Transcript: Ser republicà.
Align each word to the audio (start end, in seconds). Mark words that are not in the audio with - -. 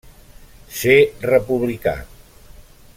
Ser 0.77 0.95
republicà. 1.33 1.95